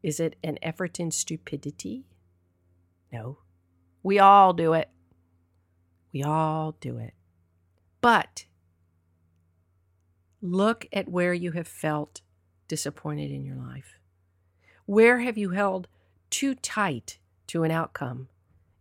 Is 0.02 0.20
it 0.20 0.36
an 0.44 0.58
effort 0.62 1.00
in 1.00 1.12
stupidity? 1.12 2.06
No. 3.12 3.38
We 4.04 4.20
all 4.20 4.54
do 4.54 4.74
it. 4.74 4.90
We 6.14 6.24
all 6.24 6.76
do 6.80 6.98
it. 6.98 7.14
But 8.02 8.46
look 10.46 10.86
at 10.94 11.10
where 11.10 11.34
you 11.34 11.52
have 11.52 11.68
felt 11.68 12.22
disappointed 12.68 13.32
in 13.32 13.44
your 13.44 13.56
life. 13.56 14.00
Where 14.86 15.20
have 15.20 15.38
you 15.38 15.52
held 15.52 15.88
too 16.30 16.56
tight 16.56 17.20
to 17.48 17.64
an 17.64 17.72
outcome? 17.72 18.30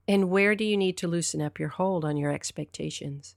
And 0.06 0.30
where 0.30 0.54
do 0.54 0.64
you 0.64 0.76
need 0.76 0.97
to 0.99 1.09
loosen 1.09 1.40
up 1.40 1.59
your 1.59 1.71
hold 1.71 2.04
on 2.04 2.16
your 2.16 2.30
expectations? 2.30 3.37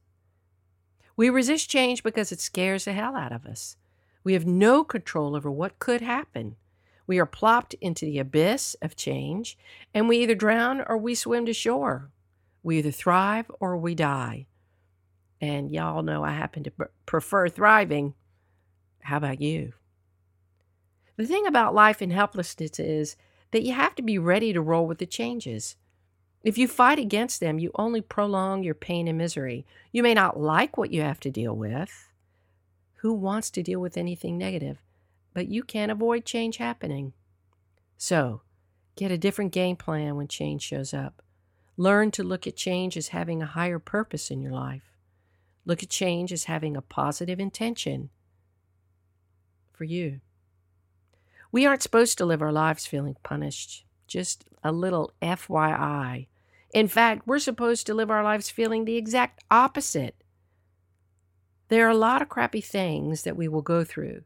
We 1.16 1.30
resist 1.30 1.70
change 1.70 2.04
because 2.04 2.32
it 2.32 2.40
scares 2.40 2.86
the 2.86 2.94
hell 2.94 3.16
out 3.16 3.32
of 3.32 3.46
us. 3.46 3.78
We 4.24 4.34
have 4.34 4.46
no 4.46 4.84
control 4.84 5.36
over 5.36 5.50
what 5.50 5.80
could 5.80 6.02
happen. 6.02 6.58
We 7.08 7.20
are 7.20 7.26
plopped 7.26 7.74
into 7.76 8.06
the 8.06 8.20
abyss 8.20 8.76
of 8.82 8.98
change, 8.98 9.58
and 9.94 10.10
we 10.10 10.18
either 10.18 10.36
drown 10.36 10.84
or 10.86 10.98
we 10.98 11.16
swim 11.16 11.46
to 11.46 11.54
shore. 11.54 12.12
We 12.62 12.80
either 12.80 12.92
thrive 12.92 13.50
or 13.62 13.78
we 13.78 13.96
die. 13.96 14.48
And 15.40 15.72
y'all 15.72 16.02
know 16.04 16.24
I 16.24 16.32
happen 16.32 16.64
to 16.64 16.72
prefer 17.06 17.48
thriving. 17.48 18.16
How 19.02 19.18
about 19.18 19.42
you? 19.42 19.74
The 21.16 21.26
thing 21.26 21.48
about 21.48 21.76
life 21.76 22.02
and 22.02 22.12
helplessness 22.12 22.80
is 22.80 23.16
that 23.52 23.64
you 23.64 23.74
have 23.74 23.96
to 23.96 24.02
be 24.02 24.18
ready 24.18 24.54
to 24.54 24.62
roll 24.62 24.86
with 24.86 25.00
the 25.00 25.06
changes. 25.06 25.76
If 26.44 26.58
you 26.58 26.68
fight 26.68 27.00
against 27.00 27.40
them, 27.40 27.60
you 27.60 27.72
only 27.76 28.02
prolong 28.02 28.64
your 28.64 28.76
pain 28.76 29.08
and 29.08 29.18
misery. 29.18 29.66
You 29.92 30.04
may 30.04 30.14
not 30.14 30.40
like 30.40 30.78
what 30.78 30.92
you 30.92 31.02
have 31.02 31.20
to 31.22 31.32
deal 31.32 31.56
with. 31.56 32.10
Who 33.02 33.14
wants 33.14 33.50
to 33.52 33.64
deal 33.64 33.80
with 33.80 33.98
anything 33.98 34.38
negative? 34.38 34.78
But 35.34 35.48
you 35.48 35.64
can't 35.64 35.92
avoid 35.92 36.26
change 36.26 36.58
happening. 36.58 37.14
So, 37.98 38.42
get 38.96 39.12
a 39.12 39.18
different 39.18 39.52
game 39.52 39.76
plan 39.76 40.16
when 40.16 40.28
change 40.28 40.62
shows 40.62 40.94
up. 40.94 41.22
Learn 41.76 42.12
to 42.12 42.24
look 42.24 42.48
at 42.48 42.56
change 42.56 42.98
as 42.98 43.10
having 43.10 43.42
a 43.42 43.48
higher 43.48 43.80
purpose 43.80 44.32
in 44.32 44.42
your 44.42 44.52
life. 44.52 44.97
Look 45.68 45.84
at 45.84 45.90
change 45.90 46.32
as 46.32 46.46
having 46.46 46.78
a 46.78 46.82
positive 46.82 47.42
intention 47.42 48.10
for 49.74 49.84
you. 49.84 50.22
We 51.52 51.66
aren't 51.66 51.84
supposed 51.84 52.18
to 52.18 52.26
live 52.26 52.42
our 52.42 52.54
lives 52.54 52.88
feeling 52.88 53.18
punished. 53.22 53.84
Just 54.08 54.46
a 54.64 54.72
little 54.72 55.12
FYI. 55.22 56.28
In 56.74 56.88
fact, 56.88 57.28
we're 57.28 57.40
supposed 57.40 57.86
to 57.88 57.94
live 57.94 58.10
our 58.10 58.24
lives 58.24 58.50
feeling 58.50 58.86
the 58.86 58.96
exact 58.96 59.44
opposite. 59.52 60.16
There 61.68 61.86
are 61.86 61.92
a 61.92 61.96
lot 61.96 62.22
of 62.22 62.30
crappy 62.30 62.62
things 62.62 63.24
that 63.24 63.36
we 63.36 63.50
will 63.50 63.62
go 63.62 63.84
through, 63.84 64.22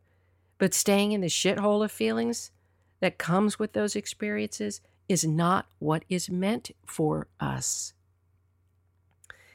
but 0.60 0.76
staying 0.76 1.12
in 1.12 1.22
the 1.22 1.28
shithole 1.28 1.84
of 1.84 1.92
feelings 1.92 2.52
that 3.00 3.18
comes 3.18 3.58
with 3.58 3.74
those 3.74 3.96
experiences 3.96 4.80
is 5.10 5.26
not 5.26 5.66
what 5.80 6.06
is 6.08 6.30
meant 6.30 6.70
for 6.86 7.26
us. 7.40 7.94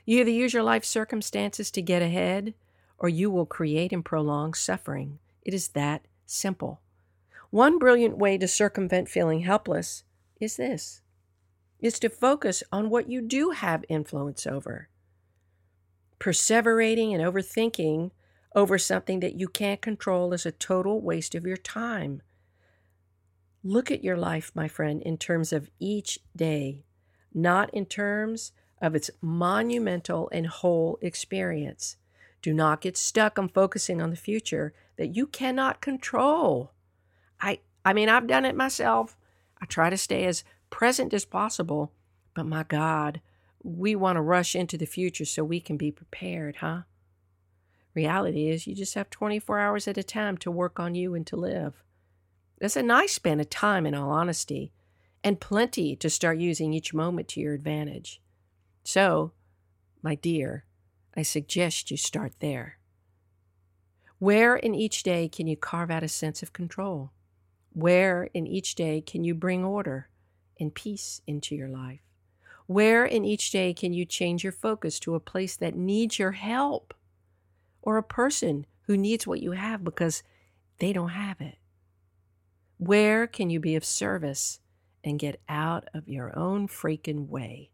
You 0.07 0.21
either 0.21 0.31
use 0.31 0.55
your 0.55 0.63
life 0.63 0.85
circumstances 0.85 1.71
to 1.73 1.83
get 1.83 2.01
ahead, 2.01 2.55
or 2.97 3.09
you 3.09 3.29
will 3.31 3.45
create 3.45 3.93
and 3.93 4.05
prolong 4.05 4.55
suffering. 4.55 5.19
It 5.43 5.53
is 5.53 5.69
that 5.69 6.07
simple. 6.25 6.81
One 7.51 7.79
brilliant 7.79 8.17
way 8.17 8.39
to 8.39 8.49
circumvent 8.49 9.09
feeling 9.09 9.41
helpless 9.41 10.05
is 10.41 10.57
this 10.57 11.03
is 11.79 11.99
to 11.99 12.09
focus 12.09 12.63
on 12.73 12.89
what 12.89 13.11
you 13.11 13.21
do 13.21 13.51
have 13.51 13.85
influence 13.89 14.47
over. 14.47 14.89
Perseverating 16.19 17.13
and 17.13 17.23
overthinking 17.23 18.11
over 18.55 18.79
something 18.79 19.21
that 19.21 19.35
you 19.35 19.47
can't 19.49 19.83
control 19.83 20.33
is 20.33 20.47
a 20.47 20.53
total 20.53 21.03
waste 21.03 21.35
of 21.35 21.47
your 21.47 21.59
time. 21.59 22.23
Look 23.63 23.91
at 23.91 24.03
your 24.03 24.17
life, 24.17 24.51
my 24.55 24.69
friend, 24.69 25.03
in 25.03 25.19
terms 25.19 25.53
of 25.53 25.69
each 25.79 26.19
day, 26.35 26.85
not 27.35 27.69
in 27.75 27.85
terms 27.85 28.53
of 28.81 28.95
its 28.95 29.11
monumental 29.21 30.29
and 30.33 30.47
whole 30.47 30.99
experience. 31.01 31.97
Do 32.43 32.53
not 32.53 32.81
get 32.81 32.97
stuck 32.97 33.39
on 33.39 33.49
focusing 33.49 34.01
on 34.01 34.11
the 34.11 34.17
future 34.17 34.75
that 34.97 35.17
you 35.17 35.27
cannot 35.27 35.81
control. 35.81 36.73
I 37.41 37.61
I 37.85 37.93
mean, 37.93 38.09
I've 38.09 38.27
done 38.27 38.45
it 38.45 38.57
myself. 38.57 39.17
I 39.61 39.67
try 39.67 39.91
to 39.91 39.97
stay 39.97 40.25
as 40.25 40.45
present 40.71 41.15
as 41.15 41.25
possible. 41.25 41.93
But 42.35 42.47
my 42.47 42.65
God, 42.65 43.21
we 43.63 43.95
want 43.97 44.17
to 44.17 44.21
rush 44.21 44.55
into 44.55 44.77
the 44.77 44.87
future 44.87 45.25
so 45.25 45.43
we 45.45 45.61
can 45.61 45.77
be 45.77 45.91
prepared, 45.91 46.57
huh? 46.57 46.83
Reality 47.95 48.49
is, 48.49 48.67
you 48.67 48.75
just 48.75 48.95
have 48.95 49.09
24 49.09 49.59
hours 49.59 49.89
at 49.89 49.97
a 49.97 50.03
time 50.03 50.37
to 50.39 50.51
work 50.51 50.79
on 50.79 50.95
you 50.95 51.15
and 51.15 51.27
to 51.29 51.37
live. 51.37 51.83
That's 52.61 52.77
a 52.77 52.83
nice 52.83 53.15
span 53.15 53.41
of 53.41 53.49
time, 53.49 53.87
in 53.87 53.95
all 53.95 54.11
honesty, 54.11 54.73
and 55.25 55.41
plenty 55.41 55.97
to 55.97 56.11
start 56.11 56.39
using 56.39 56.73
each 56.73 56.93
moment 56.93 57.29
to 57.29 57.41
your 57.41 57.55
advantage. 57.55 58.21
So, 58.87 59.33
my 60.01 60.15
dear, 60.15 60.65
I 61.17 61.23
suggest 61.23 61.91
you 61.91 61.97
start 61.97 62.35
there. 62.39 62.79
Where 64.19 64.57
in 64.57 64.75
each 64.75 65.03
day 65.03 65.29
can 65.29 65.47
you 65.47 65.57
carve 65.57 65.91
out 65.91 66.05
a 66.05 66.09
sense 66.09 66.43
of 66.43 66.53
control? 66.53 67.11
Where 67.73 68.31
in 68.33 68.47
each 68.47 68.77
day 68.77 69.01
can 69.01 69.25
you 69.25 69.35
bring 69.35 69.65
order? 69.65 70.09
and 70.59 70.75
peace 70.75 71.21
into 71.27 71.55
your 71.55 71.69
life? 71.69 72.01
Where 72.67 73.05
in 73.05 73.25
each 73.25 73.51
day 73.51 73.75
can 73.75 73.93
you 73.93 74.05
change 74.05 74.43
your 74.43 74.53
focus 74.53 74.99
to 75.01 75.15
a 75.15 75.21
place 75.21 75.57
that 75.57 75.77
needs 75.77 76.19
your 76.19 76.33
help 76.33 76.95
or 77.83 77.97
a 77.97 78.03
person 78.03 78.67
who 78.83 78.97
needs 78.97 79.27
what 79.27 79.43
you 79.43 79.53
have 79.53 79.85
because 79.85 80.23
they 80.79 80.93
don't 80.93 81.11
have 81.11 81.41
it? 81.41 81.59
Where 82.79 83.27
can 83.27 83.51
you 83.51 83.61
be 83.61 83.77
of 83.77 83.85
service 83.85 84.61
and 85.05 85.19
get 85.19 85.41
out 85.49 85.89
of 85.95 86.09
your 86.09 86.37
own 86.39 86.69
freaking 86.69 87.29
way? 87.29 87.71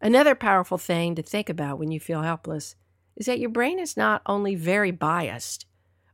Another 0.00 0.34
powerful 0.34 0.78
thing 0.78 1.14
to 1.14 1.22
think 1.22 1.48
about 1.48 1.78
when 1.78 1.90
you 1.90 1.98
feel 1.98 2.22
helpless 2.22 2.76
is 3.16 3.26
that 3.26 3.40
your 3.40 3.50
brain 3.50 3.78
is 3.78 3.96
not 3.96 4.22
only 4.26 4.54
very 4.54 4.92
biased, 4.92 5.66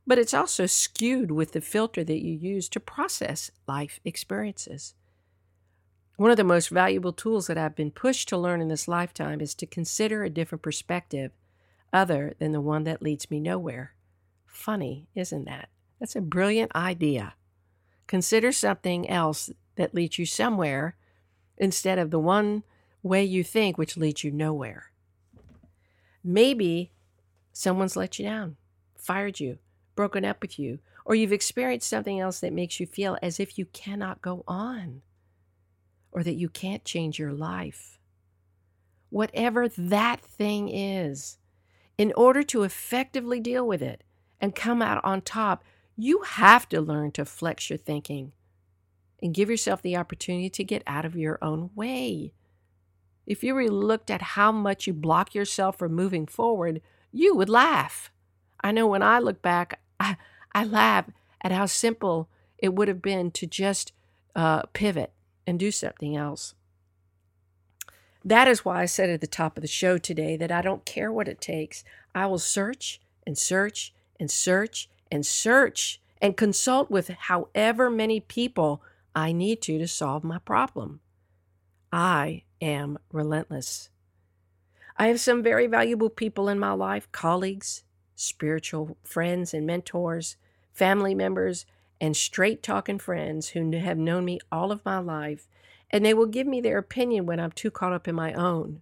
but 0.07 0.17
it's 0.17 0.33
also 0.33 0.65
skewed 0.65 1.31
with 1.31 1.51
the 1.51 1.61
filter 1.61 2.03
that 2.03 2.23
you 2.23 2.33
use 2.33 2.67
to 2.69 2.79
process 2.79 3.51
life 3.67 3.99
experiences. 4.03 4.95
One 6.17 6.31
of 6.31 6.37
the 6.37 6.43
most 6.43 6.69
valuable 6.69 7.13
tools 7.13 7.47
that 7.47 7.57
I've 7.57 7.75
been 7.75 7.91
pushed 7.91 8.29
to 8.29 8.37
learn 8.37 8.61
in 8.61 8.69
this 8.69 8.87
lifetime 8.87 9.41
is 9.41 9.53
to 9.55 9.65
consider 9.65 10.23
a 10.23 10.29
different 10.29 10.61
perspective 10.61 11.31
other 11.91 12.33
than 12.39 12.53
the 12.53 12.61
one 12.61 12.85
that 12.85 13.01
leads 13.01 13.29
me 13.29 13.39
nowhere. 13.39 13.93
Funny, 14.45 15.07
isn't 15.13 15.45
that? 15.45 15.69
That's 15.99 16.15
a 16.15 16.21
brilliant 16.21 16.73
idea. 16.75 17.35
Consider 18.07 18.51
something 18.51 19.09
else 19.09 19.49
that 19.75 19.93
leads 19.93 20.17
you 20.17 20.25
somewhere 20.25 20.95
instead 21.57 21.99
of 21.99 22.11
the 22.11 22.19
one 22.19 22.63
way 23.05 23.23
you 23.23 23.43
think 23.43 23.77
which 23.77 23.97
leads 23.97 24.23
you 24.23 24.31
nowhere. 24.31 24.91
Maybe 26.23 26.91
someone's 27.53 27.95
let 27.95 28.17
you 28.17 28.25
down, 28.25 28.57
fired 28.97 29.39
you, 29.39 29.59
broken 29.95 30.25
up 30.25 30.41
with 30.41 30.57
you, 30.57 30.79
or 31.05 31.13
you've 31.13 31.31
experienced 31.31 31.87
something 31.87 32.19
else 32.19 32.39
that 32.39 32.51
makes 32.51 32.79
you 32.79 32.87
feel 32.87 33.17
as 33.21 33.39
if 33.39 33.59
you 33.59 33.65
cannot 33.67 34.21
go 34.21 34.43
on 34.47 35.03
or 36.11 36.23
that 36.23 36.33
you 36.33 36.49
can't 36.49 36.83
change 36.83 37.19
your 37.19 37.31
life. 37.31 37.99
Whatever 39.09 39.69
that 39.69 40.21
thing 40.21 40.67
is, 40.69 41.37
in 41.97 42.11
order 42.17 42.41
to 42.43 42.63
effectively 42.63 43.39
deal 43.39 43.67
with 43.67 43.81
it 43.81 44.03
and 44.41 44.55
come 44.55 44.81
out 44.81 45.03
on 45.05 45.21
top, 45.21 45.63
you 45.95 46.21
have 46.23 46.67
to 46.69 46.81
learn 46.81 47.11
to 47.11 47.23
flex 47.23 47.69
your 47.69 47.77
thinking 47.77 48.31
and 49.21 49.33
give 49.33 49.49
yourself 49.49 49.81
the 49.81 49.95
opportunity 49.95 50.49
to 50.49 50.63
get 50.63 50.83
out 50.87 51.05
of 51.05 51.15
your 51.15 51.37
own 51.41 51.69
way. 51.75 52.33
If 53.25 53.43
you 53.43 53.55
really 53.55 53.69
looked 53.69 54.11
at 54.11 54.21
how 54.21 54.51
much 54.51 54.87
you 54.87 54.93
block 54.93 55.33
yourself 55.33 55.77
from 55.77 55.93
moving 55.93 56.27
forward, 56.27 56.81
you 57.11 57.35
would 57.35 57.49
laugh. 57.49 58.11
I 58.63 58.71
know 58.71 58.87
when 58.87 59.03
I 59.03 59.19
look 59.19 59.41
back, 59.41 59.79
I, 59.99 60.17
I 60.53 60.63
laugh 60.63 61.05
at 61.41 61.51
how 61.51 61.65
simple 61.65 62.29
it 62.57 62.73
would 62.73 62.87
have 62.87 63.01
been 63.01 63.31
to 63.31 63.45
just 63.45 63.91
uh, 64.35 64.63
pivot 64.73 65.11
and 65.47 65.59
do 65.59 65.71
something 65.71 66.15
else. 66.15 66.55
That 68.23 68.47
is 68.47 68.65
why 68.65 68.81
I 68.81 68.85
said 68.85 69.09
at 69.09 69.21
the 69.21 69.27
top 69.27 69.57
of 69.57 69.61
the 69.61 69.67
show 69.67 69.97
today 69.99 70.35
that 70.37 70.51
I 70.51 70.61
don't 70.61 70.83
care 70.83 71.11
what 71.11 71.27
it 71.27 71.39
takes. 71.39 71.83
I 72.15 72.25
will 72.25 72.39
search 72.39 72.99
and 73.25 73.37
search 73.37 73.93
and 74.19 74.31
search 74.31 74.89
and 75.11 75.25
search 75.25 76.01
and 76.21 76.35
consult 76.35 76.89
with 76.89 77.09
however 77.09 77.89
many 77.89 78.19
people 78.19 78.81
I 79.15 79.31
need 79.31 79.61
to 79.63 79.77
to 79.77 79.87
solve 79.87 80.23
my 80.23 80.39
problem. 80.39 81.01
I 81.91 82.43
am 82.61 82.97
relentless. 83.11 83.89
I 84.97 85.07
have 85.07 85.19
some 85.19 85.43
very 85.43 85.67
valuable 85.67 86.09
people 86.09 86.47
in 86.47 86.57
my 86.59 86.71
life 86.71 87.11
colleagues, 87.11 87.83
spiritual 88.15 88.97
friends 89.03 89.53
and 89.53 89.65
mentors, 89.65 90.37
family 90.71 91.13
members, 91.13 91.65
and 91.99 92.15
straight 92.15 92.63
talking 92.63 92.99
friends 92.99 93.49
who 93.49 93.71
have 93.77 93.97
known 93.97 94.25
me 94.25 94.39
all 94.51 94.71
of 94.71 94.85
my 94.85 94.99
life, 94.99 95.47
and 95.89 96.05
they 96.05 96.13
will 96.13 96.25
give 96.25 96.47
me 96.47 96.61
their 96.61 96.77
opinion 96.77 97.25
when 97.25 97.39
I'm 97.39 97.51
too 97.51 97.71
caught 97.71 97.93
up 97.93 98.07
in 98.07 98.15
my 98.15 98.33
own. 98.33 98.81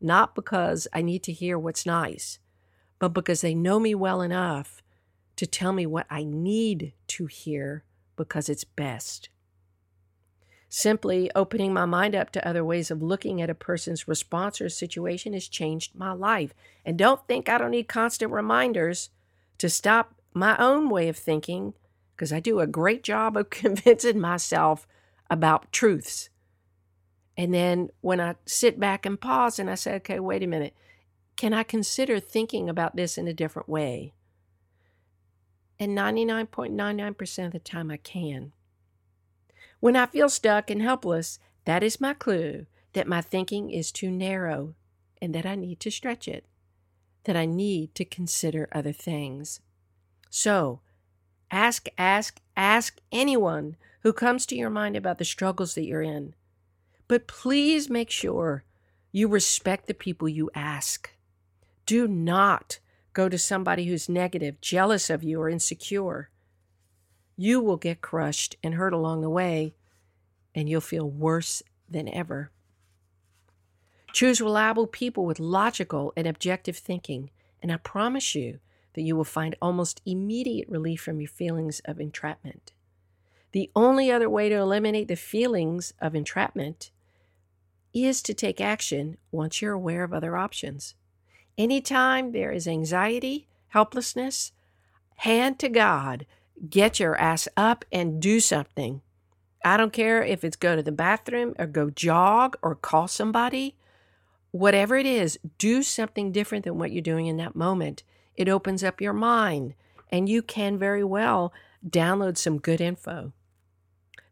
Not 0.00 0.34
because 0.34 0.86
I 0.92 1.02
need 1.02 1.22
to 1.24 1.32
hear 1.32 1.58
what's 1.58 1.86
nice, 1.86 2.38
but 2.98 3.10
because 3.10 3.40
they 3.40 3.54
know 3.54 3.80
me 3.80 3.94
well 3.94 4.20
enough 4.22 4.82
to 5.36 5.46
tell 5.46 5.72
me 5.72 5.86
what 5.86 6.06
I 6.10 6.24
need 6.24 6.92
to 7.08 7.26
hear 7.26 7.84
because 8.16 8.48
it's 8.48 8.64
best. 8.64 9.28
Simply 10.76 11.30
opening 11.36 11.72
my 11.72 11.84
mind 11.84 12.16
up 12.16 12.30
to 12.32 12.44
other 12.44 12.64
ways 12.64 12.90
of 12.90 13.00
looking 13.00 13.40
at 13.40 13.48
a 13.48 13.54
person's 13.54 14.08
response 14.08 14.60
or 14.60 14.68
situation 14.68 15.32
has 15.32 15.46
changed 15.46 15.94
my 15.94 16.10
life. 16.10 16.52
And 16.84 16.98
don't 16.98 17.24
think 17.28 17.48
I 17.48 17.58
don't 17.58 17.70
need 17.70 17.86
constant 17.86 18.32
reminders 18.32 19.10
to 19.58 19.70
stop 19.70 20.16
my 20.32 20.56
own 20.58 20.90
way 20.90 21.08
of 21.08 21.16
thinking, 21.16 21.74
because 22.10 22.32
I 22.32 22.40
do 22.40 22.58
a 22.58 22.66
great 22.66 23.04
job 23.04 23.36
of 23.36 23.50
convincing 23.50 24.18
myself 24.18 24.84
about 25.30 25.70
truths. 25.70 26.28
And 27.36 27.54
then 27.54 27.90
when 28.00 28.20
I 28.20 28.34
sit 28.44 28.80
back 28.80 29.06
and 29.06 29.20
pause 29.20 29.60
and 29.60 29.70
I 29.70 29.76
say, 29.76 29.94
okay, 29.94 30.18
wait 30.18 30.42
a 30.42 30.48
minute, 30.48 30.74
can 31.36 31.54
I 31.54 31.62
consider 31.62 32.18
thinking 32.18 32.68
about 32.68 32.96
this 32.96 33.16
in 33.16 33.28
a 33.28 33.32
different 33.32 33.68
way? 33.68 34.12
And 35.78 35.96
99.99% 35.96 37.46
of 37.46 37.52
the 37.52 37.60
time 37.60 37.92
I 37.92 37.96
can. 37.96 38.50
When 39.80 39.96
I 39.96 40.06
feel 40.06 40.28
stuck 40.28 40.70
and 40.70 40.80
helpless, 40.80 41.38
that 41.64 41.82
is 41.82 42.00
my 42.00 42.14
clue 42.14 42.66
that 42.94 43.08
my 43.08 43.20
thinking 43.20 43.70
is 43.70 43.92
too 43.92 44.10
narrow 44.10 44.74
and 45.20 45.34
that 45.34 45.46
I 45.46 45.54
need 45.54 45.80
to 45.80 45.90
stretch 45.90 46.26
it, 46.28 46.46
that 47.24 47.36
I 47.36 47.44
need 47.44 47.94
to 47.96 48.04
consider 48.04 48.68
other 48.72 48.92
things. 48.92 49.60
So, 50.30 50.80
ask, 51.50 51.88
ask, 51.98 52.40
ask 52.56 53.00
anyone 53.12 53.76
who 54.00 54.12
comes 54.12 54.46
to 54.46 54.56
your 54.56 54.70
mind 54.70 54.96
about 54.96 55.18
the 55.18 55.24
struggles 55.24 55.74
that 55.74 55.84
you're 55.84 56.02
in. 56.02 56.34
But 57.08 57.26
please 57.26 57.90
make 57.90 58.10
sure 58.10 58.64
you 59.12 59.28
respect 59.28 59.86
the 59.86 59.94
people 59.94 60.28
you 60.28 60.50
ask. 60.54 61.10
Do 61.86 62.08
not 62.08 62.78
go 63.12 63.28
to 63.28 63.38
somebody 63.38 63.86
who's 63.86 64.08
negative, 64.08 64.60
jealous 64.60 65.08
of 65.10 65.22
you, 65.22 65.40
or 65.40 65.48
insecure 65.48 66.30
you 67.36 67.60
will 67.60 67.76
get 67.76 68.00
crushed 68.00 68.56
and 68.62 68.74
hurt 68.74 68.92
along 68.92 69.20
the 69.20 69.30
way, 69.30 69.74
and 70.54 70.68
you'll 70.68 70.80
feel 70.80 71.08
worse 71.08 71.62
than 71.88 72.08
ever. 72.08 72.50
Choose 74.12 74.40
reliable 74.40 74.86
people 74.86 75.26
with 75.26 75.40
logical 75.40 76.12
and 76.16 76.26
objective 76.26 76.76
thinking, 76.76 77.30
and 77.60 77.72
I 77.72 77.76
promise 77.78 78.34
you 78.34 78.60
that 78.94 79.02
you 79.02 79.16
will 79.16 79.24
find 79.24 79.56
almost 79.60 80.00
immediate 80.06 80.68
relief 80.68 81.00
from 81.00 81.20
your 81.20 81.28
feelings 81.28 81.80
of 81.84 82.00
entrapment. 82.00 82.72
The 83.50 83.70
only 83.74 84.10
other 84.10 84.30
way 84.30 84.48
to 84.48 84.54
eliminate 84.54 85.08
the 85.08 85.16
feelings 85.16 85.92
of 86.00 86.14
entrapment 86.14 86.90
is 87.92 88.22
to 88.22 88.34
take 88.34 88.60
action 88.60 89.16
once 89.30 89.60
you're 89.60 89.72
aware 89.72 90.04
of 90.04 90.12
other 90.12 90.36
options. 90.36 90.94
Anytime 91.56 92.32
there 92.32 92.50
is 92.50 92.66
anxiety, 92.66 93.46
helplessness, 93.68 94.52
hand 95.16 95.58
to 95.60 95.68
God 95.68 96.26
get 96.68 97.00
your 97.00 97.16
ass 97.16 97.48
up 97.56 97.84
and 97.92 98.20
do 98.20 98.40
something. 98.40 99.00
I 99.64 99.76
don't 99.76 99.92
care 99.92 100.22
if 100.22 100.44
it's 100.44 100.56
go 100.56 100.76
to 100.76 100.82
the 100.82 100.92
bathroom 100.92 101.54
or 101.58 101.66
go 101.66 101.90
jog 101.90 102.56
or 102.62 102.74
call 102.74 103.08
somebody. 103.08 103.76
Whatever 104.50 104.96
it 104.96 105.06
is, 105.06 105.38
do 105.58 105.82
something 105.82 106.30
different 106.30 106.64
than 106.64 106.78
what 106.78 106.92
you're 106.92 107.02
doing 107.02 107.26
in 107.26 107.38
that 107.38 107.56
moment. 107.56 108.02
It 108.36 108.48
opens 108.48 108.84
up 108.84 109.00
your 109.00 109.12
mind, 109.12 109.74
and 110.10 110.28
you 110.28 110.42
can 110.42 110.78
very 110.78 111.02
well 111.02 111.52
download 111.88 112.36
some 112.36 112.58
good 112.58 112.80
info. 112.80 113.32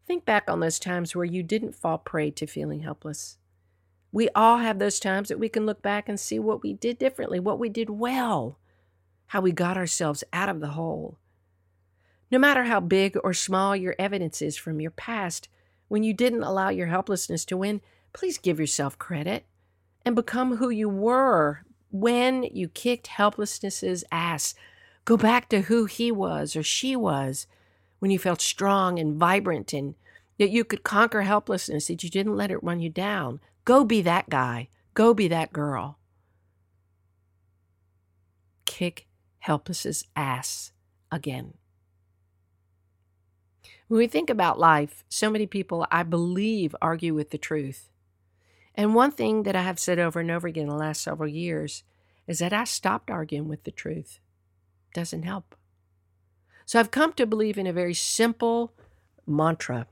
Think 0.05 0.25
back 0.25 0.49
on 0.49 0.59
those 0.59 0.79
times 0.79 1.15
where 1.15 1.25
you 1.25 1.43
didn't 1.43 1.75
fall 1.75 1.97
prey 1.97 2.29
to 2.31 2.45
feeling 2.45 2.81
helpless. 2.81 3.37
We 4.11 4.29
all 4.35 4.57
have 4.57 4.77
those 4.77 4.99
times 4.99 5.29
that 5.29 5.39
we 5.39 5.49
can 5.49 5.65
look 5.65 5.81
back 5.81 6.07
and 6.07 6.19
see 6.19 6.37
what 6.37 6.61
we 6.61 6.73
did 6.73 6.99
differently, 6.99 7.39
what 7.39 7.57
we 7.57 7.69
did 7.69 7.89
well, 7.89 8.59
how 9.27 9.41
we 9.41 9.51
got 9.51 9.77
ourselves 9.77 10.23
out 10.31 10.49
of 10.49 10.59
the 10.59 10.69
hole. 10.69 11.17
No 12.33 12.39
matter 12.39 12.63
how 12.63 12.79
big 12.79 13.15
or 13.23 13.31
small 13.35 13.75
your 13.75 13.93
evidence 13.99 14.41
is 14.41 14.57
from 14.57 14.81
your 14.81 14.89
past, 14.89 15.49
when 15.87 16.01
you 16.01 16.15
didn't 16.15 16.41
allow 16.41 16.69
your 16.69 16.87
helplessness 16.87 17.45
to 17.45 17.57
win, 17.57 17.79
please 18.11 18.39
give 18.39 18.59
yourself 18.59 18.97
credit 18.97 19.45
and 20.03 20.15
become 20.15 20.57
who 20.57 20.71
you 20.71 20.89
were 20.89 21.61
when 21.91 22.41
you 22.41 22.69
kicked 22.69 23.05
helplessness's 23.05 24.03
ass. 24.11 24.55
Go 25.05 25.15
back 25.15 25.47
to 25.49 25.61
who 25.61 25.85
he 25.85 26.11
was 26.11 26.55
or 26.55 26.63
she 26.63 26.95
was 26.95 27.45
when 27.99 28.09
you 28.09 28.17
felt 28.17 28.41
strong 28.41 28.97
and 28.97 29.15
vibrant 29.15 29.71
and 29.71 29.93
that 30.39 30.49
you 30.49 30.63
could 30.63 30.81
conquer 30.81 31.21
helplessness, 31.21 31.85
that 31.85 32.03
you 32.03 32.09
didn't 32.09 32.35
let 32.35 32.49
it 32.49 32.63
run 32.63 32.79
you 32.79 32.89
down. 32.89 33.41
Go 33.63 33.83
be 33.83 34.01
that 34.01 34.31
guy. 34.31 34.69
Go 34.95 35.13
be 35.13 35.27
that 35.27 35.53
girl. 35.53 35.99
Kick 38.65 39.05
helpless's 39.37 40.03
ass 40.15 40.71
again. 41.11 41.53
When 43.87 43.97
we 43.97 44.07
think 44.07 44.29
about 44.29 44.59
life, 44.59 45.03
so 45.09 45.29
many 45.29 45.45
people, 45.45 45.85
I 45.91 46.03
believe, 46.03 46.75
argue 46.81 47.13
with 47.13 47.31
the 47.31 47.37
truth. 47.37 47.89
And 48.75 48.95
one 48.95 49.11
thing 49.11 49.43
that 49.43 49.55
I 49.55 49.61
have 49.61 49.79
said 49.79 49.99
over 49.99 50.19
and 50.19 50.31
over 50.31 50.47
again 50.47 50.63
in 50.63 50.69
the 50.69 50.75
last 50.75 51.01
several 51.01 51.29
years 51.29 51.83
is 52.25 52.39
that 52.39 52.53
I 52.53 52.63
stopped 52.63 53.11
arguing 53.11 53.47
with 53.47 53.63
the 53.65 53.71
truth. 53.71 54.19
Doesn't 54.93 55.23
help. 55.23 55.55
So 56.65 56.79
I've 56.79 56.91
come 56.91 57.13
to 57.13 57.25
believe 57.25 57.57
in 57.57 57.67
a 57.67 57.73
very 57.73 57.93
simple 57.93 58.73
mantra. 59.27 59.87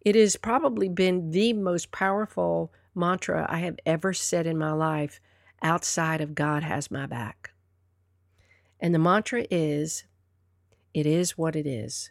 It 0.00 0.14
has 0.14 0.36
probably 0.36 0.88
been 0.88 1.32
the 1.32 1.52
most 1.52 1.90
powerful 1.90 2.72
mantra 2.94 3.46
I 3.48 3.58
have 3.58 3.78
ever 3.84 4.12
said 4.12 4.46
in 4.46 4.56
my 4.56 4.72
life 4.72 5.20
outside 5.62 6.20
of 6.20 6.34
God 6.34 6.62
has 6.62 6.90
my 6.90 7.06
back. 7.06 7.50
And 8.78 8.94
the 8.94 9.00
mantra 9.00 9.46
is, 9.50 10.04
it 10.94 11.06
is 11.06 11.36
what 11.36 11.56
it 11.56 11.66
is 11.66 12.10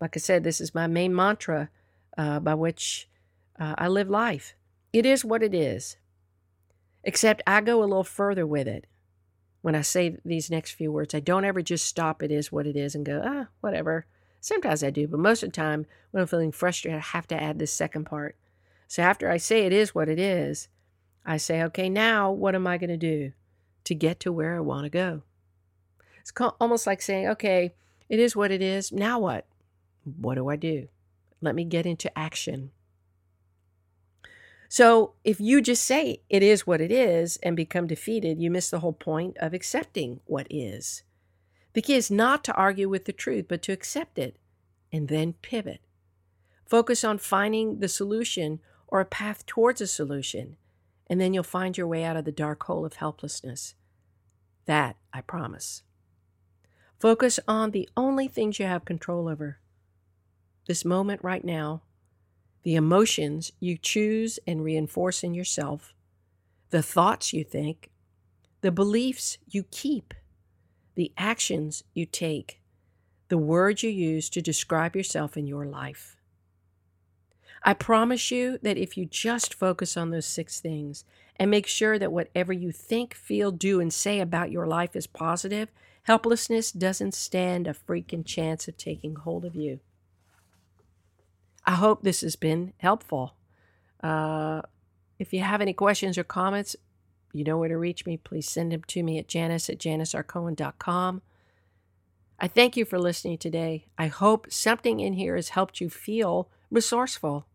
like 0.00 0.16
I 0.16 0.20
said, 0.20 0.44
this 0.44 0.60
is 0.60 0.74
my 0.74 0.86
main 0.86 1.14
mantra 1.14 1.70
uh, 2.18 2.40
by 2.40 2.54
which 2.54 3.08
uh, 3.58 3.74
I 3.78 3.88
live 3.88 4.10
life. 4.10 4.54
It 4.92 5.06
is 5.06 5.24
what 5.24 5.42
it 5.42 5.54
is. 5.54 5.96
Except 7.04 7.42
I 7.46 7.60
go 7.60 7.80
a 7.80 7.86
little 7.86 8.04
further 8.04 8.46
with 8.46 8.66
it 8.66 8.86
when 9.62 9.74
I 9.74 9.82
say 9.82 10.16
these 10.24 10.50
next 10.50 10.72
few 10.72 10.92
words. 10.92 11.14
I 11.14 11.20
don't 11.20 11.44
ever 11.44 11.62
just 11.62 11.86
stop 11.86 12.22
it 12.22 12.30
is 12.30 12.52
what 12.52 12.66
it 12.66 12.76
is 12.76 12.94
and 12.94 13.04
go, 13.04 13.22
ah, 13.24 13.48
whatever. 13.60 14.06
Sometimes 14.40 14.84
I 14.84 14.90
do, 14.90 15.08
but 15.08 15.20
most 15.20 15.42
of 15.42 15.48
the 15.48 15.56
time 15.56 15.86
when 16.10 16.20
I'm 16.20 16.26
feeling 16.26 16.52
frustrated, 16.52 16.98
I 16.98 17.02
have 17.02 17.26
to 17.28 17.42
add 17.42 17.58
this 17.58 17.72
second 17.72 18.04
part. 18.04 18.36
So 18.88 19.02
after 19.02 19.30
I 19.30 19.38
say 19.38 19.66
it 19.66 19.72
is 19.72 19.94
what 19.94 20.08
it 20.08 20.18
is, 20.18 20.68
I 21.24 21.36
say, 21.38 21.62
okay, 21.64 21.88
now 21.88 22.30
what 22.30 22.54
am 22.54 22.66
I 22.66 22.78
going 22.78 22.90
to 22.90 22.96
do 22.96 23.32
to 23.84 23.94
get 23.94 24.20
to 24.20 24.32
where 24.32 24.56
I 24.56 24.60
want 24.60 24.84
to 24.84 24.90
go? 24.90 25.22
It's 26.20 26.32
almost 26.60 26.86
like 26.86 27.02
saying, 27.02 27.28
okay, 27.28 27.74
it 28.08 28.20
is 28.20 28.36
what 28.36 28.52
it 28.52 28.62
is. 28.62 28.92
Now 28.92 29.18
what? 29.18 29.46
What 30.06 30.36
do 30.36 30.48
I 30.48 30.56
do? 30.56 30.88
Let 31.40 31.54
me 31.54 31.64
get 31.64 31.84
into 31.84 32.16
action. 32.16 32.70
So, 34.68 35.14
if 35.22 35.40
you 35.40 35.60
just 35.60 35.84
say 35.84 36.22
it 36.28 36.42
is 36.42 36.66
what 36.66 36.80
it 36.80 36.90
is 36.90 37.38
and 37.42 37.56
become 37.56 37.86
defeated, 37.86 38.40
you 38.40 38.50
miss 38.50 38.70
the 38.70 38.80
whole 38.80 38.92
point 38.92 39.36
of 39.38 39.54
accepting 39.54 40.20
what 40.24 40.46
is. 40.50 41.02
The 41.72 41.82
key 41.82 41.94
is 41.94 42.10
not 42.10 42.42
to 42.44 42.54
argue 42.54 42.88
with 42.88 43.04
the 43.04 43.12
truth, 43.12 43.46
but 43.48 43.62
to 43.62 43.72
accept 43.72 44.18
it 44.18 44.38
and 44.92 45.08
then 45.08 45.34
pivot. 45.34 45.80
Focus 46.64 47.04
on 47.04 47.18
finding 47.18 47.78
the 47.78 47.88
solution 47.88 48.60
or 48.88 49.00
a 49.00 49.04
path 49.04 49.46
towards 49.46 49.80
a 49.80 49.86
solution, 49.86 50.56
and 51.06 51.20
then 51.20 51.32
you'll 51.32 51.44
find 51.44 51.76
your 51.76 51.86
way 51.86 52.02
out 52.02 52.16
of 52.16 52.24
the 52.24 52.32
dark 52.32 52.62
hole 52.64 52.84
of 52.84 52.94
helplessness. 52.94 53.74
That 54.64 54.96
I 55.12 55.20
promise. 55.20 55.82
Focus 56.98 57.38
on 57.46 57.70
the 57.70 57.88
only 57.96 58.26
things 58.26 58.58
you 58.58 58.66
have 58.66 58.84
control 58.84 59.28
over 59.28 59.58
this 60.66 60.84
moment 60.84 61.22
right 61.22 61.44
now, 61.44 61.82
the 62.62 62.74
emotions 62.74 63.52
you 63.60 63.78
choose 63.78 64.38
and 64.46 64.64
reinforce 64.64 65.22
in 65.22 65.34
yourself, 65.34 65.94
the 66.70 66.82
thoughts 66.82 67.32
you 67.32 67.44
think, 67.44 67.90
the 68.60 68.72
beliefs 68.72 69.38
you 69.46 69.62
keep, 69.70 70.12
the 70.96 71.12
actions 71.16 71.84
you 71.94 72.06
take, 72.06 72.60
the 73.28 73.38
words 73.38 73.82
you 73.82 73.90
use 73.90 74.28
to 74.30 74.42
describe 74.42 74.96
yourself 74.96 75.36
in 75.36 75.46
your 75.46 75.64
life. 75.66 76.16
I 77.62 77.74
promise 77.74 78.30
you 78.30 78.58
that 78.62 78.76
if 78.76 78.96
you 78.96 79.06
just 79.06 79.54
focus 79.54 79.96
on 79.96 80.10
those 80.10 80.26
six 80.26 80.60
things 80.60 81.04
and 81.36 81.50
make 81.50 81.66
sure 81.66 81.98
that 81.98 82.12
whatever 82.12 82.52
you 82.52 82.72
think, 82.72 83.14
feel, 83.14 83.50
do, 83.50 83.80
and 83.80 83.92
say 83.92 84.20
about 84.20 84.50
your 84.50 84.66
life 84.66 84.94
is 84.94 85.06
positive, 85.06 85.68
helplessness 86.04 86.70
doesn't 86.72 87.14
stand 87.14 87.66
a 87.66 87.74
freaking 87.74 88.24
chance 88.24 88.68
of 88.68 88.76
taking 88.76 89.16
hold 89.16 89.44
of 89.44 89.56
you. 89.56 89.80
I 91.66 91.72
hope 91.72 92.02
this 92.02 92.20
has 92.20 92.36
been 92.36 92.72
helpful. 92.78 93.34
Uh, 94.02 94.62
if 95.18 95.32
you 95.32 95.40
have 95.40 95.60
any 95.60 95.72
questions 95.72 96.16
or 96.16 96.24
comments, 96.24 96.76
you 97.32 97.44
know 97.44 97.58
where 97.58 97.68
to 97.68 97.76
reach 97.76 98.06
me. 98.06 98.16
Please 98.16 98.48
send 98.48 98.72
them 98.72 98.82
to 98.88 99.02
me 99.02 99.18
at 99.18 99.28
janis 99.28 99.68
at 99.68 99.78
janisrcohen.com. 99.78 101.22
I 102.38 102.48
thank 102.48 102.76
you 102.76 102.84
for 102.84 102.98
listening 102.98 103.38
today. 103.38 103.86
I 103.98 104.06
hope 104.08 104.46
something 104.50 105.00
in 105.00 105.14
here 105.14 105.36
has 105.36 105.50
helped 105.50 105.80
you 105.80 105.90
feel 105.90 106.48
resourceful. 106.70 107.46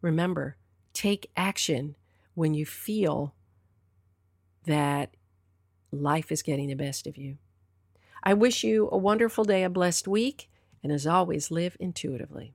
Remember, 0.00 0.56
take 0.92 1.30
action 1.36 1.96
when 2.34 2.54
you 2.54 2.66
feel 2.66 3.34
that 4.66 5.14
life 5.90 6.30
is 6.30 6.42
getting 6.42 6.68
the 6.68 6.74
best 6.74 7.06
of 7.06 7.16
you. 7.16 7.38
I 8.22 8.34
wish 8.34 8.64
you 8.64 8.88
a 8.92 8.98
wonderful 8.98 9.44
day, 9.44 9.64
a 9.64 9.70
blessed 9.70 10.06
week, 10.08 10.50
and 10.82 10.92
as 10.92 11.06
always, 11.06 11.50
live 11.50 11.76
intuitively. 11.80 12.54